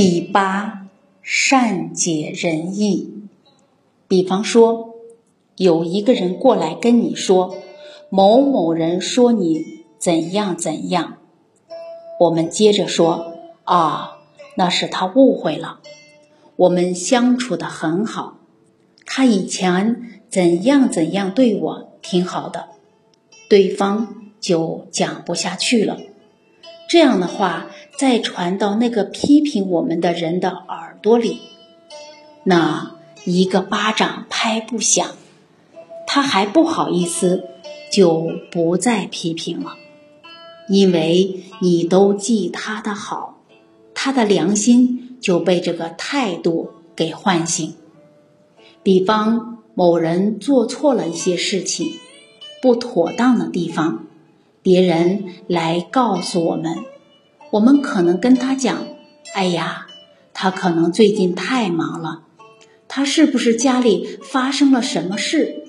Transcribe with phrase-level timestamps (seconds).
[0.00, 0.86] 第八，
[1.22, 3.14] 善解人意。
[4.06, 4.94] 比方说，
[5.56, 7.56] 有一个人过来跟你说，
[8.08, 9.64] 某某人说你
[9.98, 11.16] 怎样怎样，
[12.20, 13.32] 我们接着说
[13.64, 14.18] 啊，
[14.54, 15.80] 那是他误会了。
[16.54, 18.38] 我们相处的很好，
[19.04, 22.68] 他以前怎样怎样对我挺好的，
[23.50, 25.98] 对方就讲不下去了。
[26.88, 27.66] 这样的话，
[27.98, 31.40] 再传到那个批评我们的人的耳朵里，
[32.44, 32.96] 那
[33.26, 35.06] 一个巴掌拍不响，
[36.06, 37.44] 他还不好意思，
[37.92, 39.74] 就不再批评了，
[40.66, 43.42] 因为你都记他的好，
[43.92, 47.74] 他的良心就被这个态度给唤醒。
[48.82, 51.92] 比方某人做错了一些事情，
[52.62, 54.06] 不妥当的地方。
[54.68, 56.74] 别人来告诉我们，
[57.52, 58.86] 我们可能跟他讲
[59.32, 59.86] ：“哎呀，
[60.34, 62.24] 他可能最近太忙了，
[62.86, 65.64] 他是不是家里发生了什么事？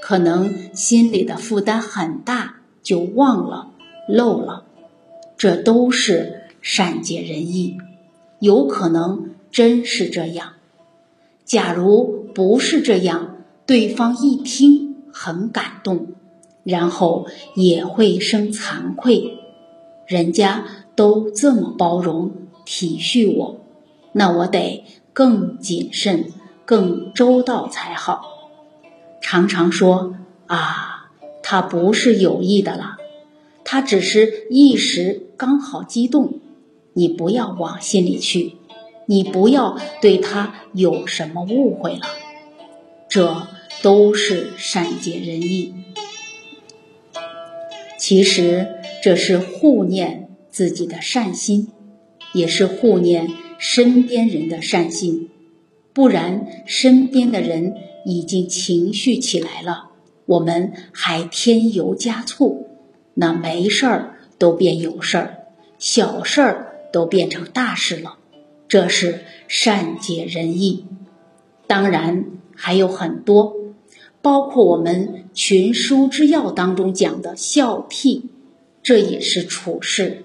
[0.00, 3.72] 可能心里的负担很大，就忘了
[4.08, 4.64] 漏了。”
[5.36, 7.76] 这都是善解人意，
[8.40, 10.54] 有可能真是这样。
[11.44, 13.36] 假如不是这样，
[13.66, 16.14] 对方一听很感动。
[16.68, 19.38] 然后也会生惭愧，
[20.06, 22.30] 人家都这么包容
[22.66, 23.60] 体恤我，
[24.12, 26.26] 那我得更谨慎、
[26.66, 28.20] 更周到才好。
[29.22, 30.14] 常常说
[30.46, 31.10] 啊，
[31.42, 32.98] 他不是有意的了，
[33.64, 36.34] 他只是一时刚好激动，
[36.92, 38.56] 你不要往心里去，
[39.06, 42.02] 你不要对他有什么误会了，
[43.08, 43.48] 这
[43.80, 45.72] 都是善解人意。
[48.08, 48.68] 其实
[49.02, 51.68] 这是护念自己的善心，
[52.32, 55.28] 也是护念身边人的善心。
[55.92, 57.74] 不然，身边的人
[58.06, 59.90] 已经情绪起来了，
[60.24, 62.68] 我们还添油加醋，
[63.12, 65.40] 那没事儿都变有事儿，
[65.78, 68.16] 小事儿都变成大事了。
[68.68, 70.86] 这是善解人意。
[71.66, 72.24] 当然
[72.56, 73.52] 还有很多。
[74.20, 78.22] 包括我们群书之要当中讲的孝悌，
[78.82, 80.24] 这也是处事，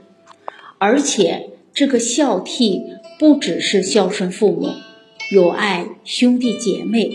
[0.79, 4.69] 而且这个孝悌不只是孝顺父母，
[5.31, 7.09] 有爱兄弟姐妹，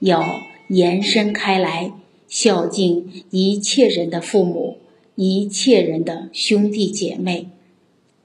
[0.00, 0.22] 要
[0.68, 1.92] 延伸开来，
[2.26, 4.78] 孝敬一切人的父母，
[5.14, 7.48] 一切人的兄弟姐妹，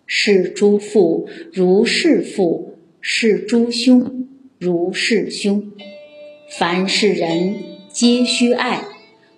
[0.05, 5.71] 视诸父如是父，视诸兄如是兄，
[6.49, 7.70] 凡是人。
[7.93, 8.85] 皆需爱，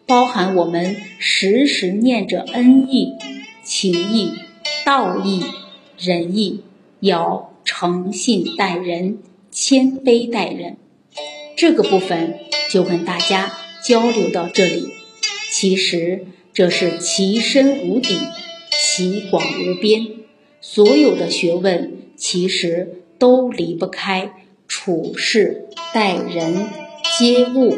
[0.05, 3.13] 包含我们时时念着恩义、
[3.63, 4.31] 情义、
[4.85, 5.43] 道义、
[5.97, 6.61] 仁义，
[6.99, 9.17] 要诚信待人，
[9.49, 10.77] 谦卑待人。
[11.57, 12.35] 这个部分
[12.69, 13.51] 就跟大家
[13.83, 14.87] 交流到这里。
[15.51, 18.19] 其实这是其深无底，
[18.71, 20.07] 其广无边，
[20.61, 24.31] 所有的学问其实都离不开
[24.67, 26.67] 处事待人
[27.17, 27.75] 接物。